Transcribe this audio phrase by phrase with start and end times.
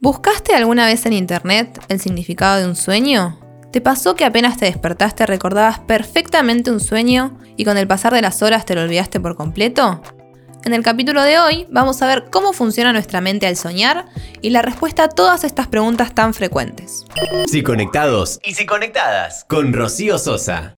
[0.00, 3.40] ¿Buscaste alguna vez en internet el significado de un sueño?
[3.72, 8.22] ¿Te pasó que apenas te despertaste recordabas perfectamente un sueño y con el pasar de
[8.22, 10.00] las horas te lo olvidaste por completo?
[10.64, 14.06] En el capítulo de hoy vamos a ver cómo funciona nuestra mente al soñar
[14.40, 17.04] y la respuesta a todas estas preguntas tan frecuentes.
[17.48, 20.76] Si conectados y si conectadas con Rocío Sosa.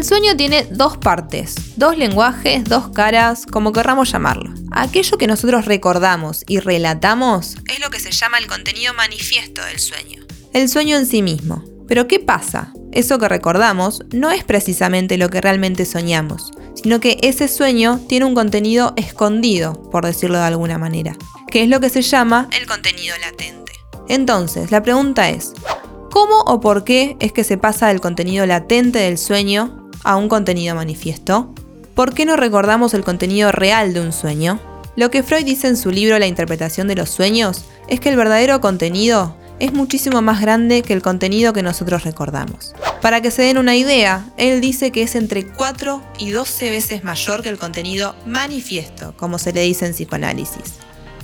[0.00, 4.54] El sueño tiene dos partes, dos lenguajes, dos caras, como querramos llamarlo.
[4.70, 9.78] Aquello que nosotros recordamos y relatamos es lo que se llama el contenido manifiesto del
[9.78, 10.24] sueño.
[10.54, 11.62] El sueño en sí mismo.
[11.86, 12.72] Pero ¿qué pasa?
[12.92, 16.50] Eso que recordamos no es precisamente lo que realmente soñamos,
[16.82, 21.14] sino que ese sueño tiene un contenido escondido, por decirlo de alguna manera,
[21.48, 23.72] que es lo que se llama el contenido latente.
[24.08, 25.52] Entonces, la pregunta es,
[26.10, 30.28] ¿cómo o por qué es que se pasa del contenido latente del sueño a un
[30.28, 31.54] contenido manifiesto?
[31.94, 34.60] ¿Por qué no recordamos el contenido real de un sueño?
[34.96, 38.16] Lo que Freud dice en su libro La interpretación de los sueños es que el
[38.16, 42.74] verdadero contenido es muchísimo más grande que el contenido que nosotros recordamos.
[43.02, 47.04] Para que se den una idea, él dice que es entre 4 y 12 veces
[47.04, 50.74] mayor que el contenido manifiesto, como se le dice en psicoanálisis.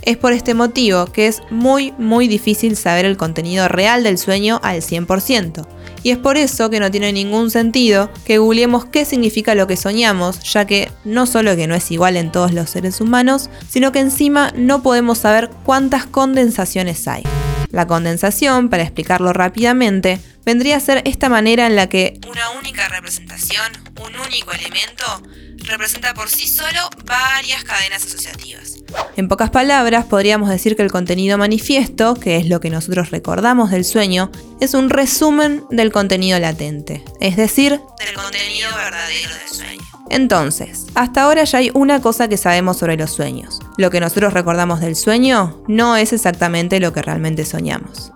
[0.03, 4.59] Es por este motivo que es muy muy difícil saber el contenido real del sueño
[4.63, 5.67] al 100%,
[6.03, 9.77] y es por eso que no tiene ningún sentido que googleemos qué significa lo que
[9.77, 13.91] soñamos, ya que no solo que no es igual en todos los seres humanos, sino
[13.91, 17.23] que encima no podemos saber cuántas condensaciones hay.
[17.69, 22.87] La condensación, para explicarlo rápidamente, vendría a ser esta manera en la que una única
[22.87, 25.21] representación, un único elemento,
[25.65, 28.77] representa por sí solo varias cadenas asociativas.
[29.15, 33.71] En pocas palabras, podríamos decir que el contenido manifiesto, que es lo que nosotros recordamos
[33.71, 39.83] del sueño, es un resumen del contenido latente, es decir, del contenido verdadero del sueño.
[40.09, 43.59] Entonces, hasta ahora ya hay una cosa que sabemos sobre los sueños.
[43.77, 48.11] Lo que nosotros recordamos del sueño no es exactamente lo que realmente soñamos.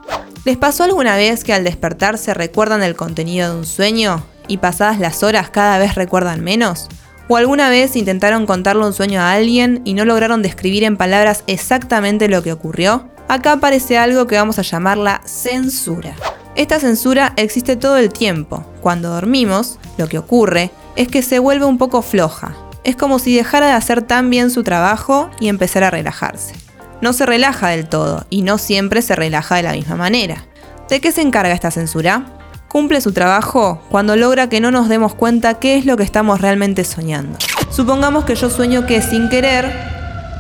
[0.46, 4.58] ¿Les pasó alguna vez que al despertar se recuerdan el contenido de un sueño y
[4.58, 6.88] pasadas las horas cada vez recuerdan menos?
[7.32, 11.46] ¿O alguna vez intentaron contarle un sueño a alguien y no lograron describir en palabras
[11.48, 13.08] exactamente lo que ocurrió?
[13.30, 16.14] Acá aparece algo que vamos a llamar la censura.
[16.58, 18.66] Esta censura existe todo el tiempo.
[18.82, 22.54] Cuando dormimos, lo que ocurre es que se vuelve un poco floja.
[22.84, 26.54] Es como si dejara de hacer tan bien su trabajo y empezara a relajarse.
[27.00, 30.44] No se relaja del todo y no siempre se relaja de la misma manera.
[30.90, 32.41] ¿De qué se encarga esta censura?
[32.72, 36.40] Cumple su trabajo cuando logra que no nos demos cuenta qué es lo que estamos
[36.40, 37.38] realmente soñando.
[37.70, 39.70] Supongamos que yo sueño que sin querer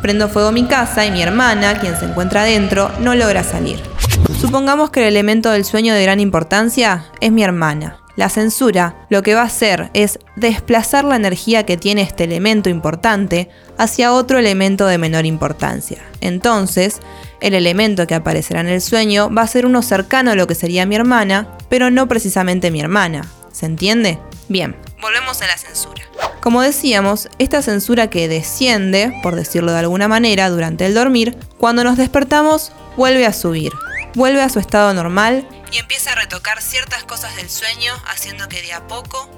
[0.01, 3.81] prendo fuego mi casa y mi hermana, quien se encuentra adentro, no logra salir.
[4.39, 7.97] Supongamos que el elemento del sueño de gran importancia es mi hermana.
[8.15, 12.69] La censura lo que va a hacer es desplazar la energía que tiene este elemento
[12.69, 15.99] importante hacia otro elemento de menor importancia.
[16.21, 16.99] Entonces,
[17.41, 20.55] el elemento que aparecerá en el sueño va a ser uno cercano a lo que
[20.55, 23.25] sería mi hermana, pero no precisamente mi hermana.
[23.53, 24.19] ¿Se entiende?
[24.49, 26.03] Bien, volvemos a la censura.
[26.41, 31.85] Como decíamos, esta censura que desciende, por decirlo de alguna manera, durante el dormir, cuando
[31.85, 33.71] nos despertamos vuelve a subir,
[34.15, 38.61] vuelve a su estado normal y empieza a retocar ciertas cosas del sueño, haciendo que
[38.61, 39.29] de a poco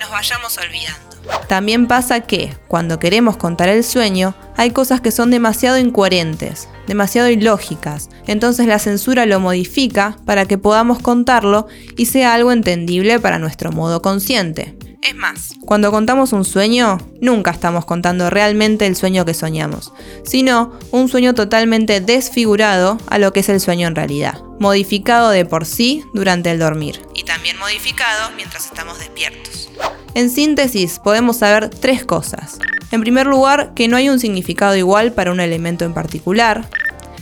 [0.00, 1.10] nos vayamos olvidando.
[1.48, 7.28] También pasa que, cuando queremos contar el sueño, hay cosas que son demasiado incoherentes, demasiado
[7.28, 13.38] ilógicas, entonces la censura lo modifica para que podamos contarlo y sea algo entendible para
[13.38, 14.76] nuestro modo consciente.
[15.02, 19.94] Es más, cuando contamos un sueño, nunca estamos contando realmente el sueño que soñamos,
[20.24, 25.46] sino un sueño totalmente desfigurado a lo que es el sueño en realidad, modificado de
[25.46, 29.70] por sí durante el dormir y también modificado mientras estamos despiertos.
[30.14, 32.58] En síntesis, podemos saber tres cosas.
[32.90, 36.68] En primer lugar, que no hay un significado igual para un elemento en particular,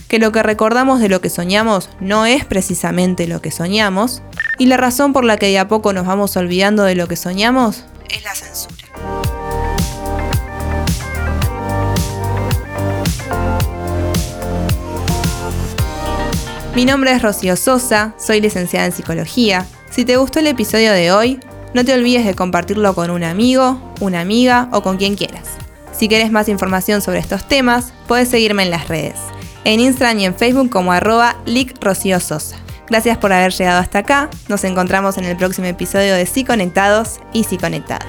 [0.09, 4.23] que lo que recordamos de lo que soñamos no es precisamente lo que soñamos,
[4.59, 7.15] y la razón por la que de a poco nos vamos olvidando de lo que
[7.15, 8.75] soñamos es la censura.
[16.75, 19.65] Mi nombre es Rocío Sosa, soy licenciada en psicología.
[19.89, 21.39] Si te gustó el episodio de hoy,
[21.73, 25.47] no te olvides de compartirlo con un amigo, una amiga o con quien quieras.
[25.97, 29.15] Si quieres más información sobre estos temas, puedes seguirme en las redes,
[29.63, 31.37] en Instagram y en Facebook como arroba
[32.19, 32.57] Sosa.
[32.89, 34.29] Gracias por haber llegado hasta acá.
[34.47, 38.07] Nos encontramos en el próximo episodio de Sí Conectados y Sí Conectadas.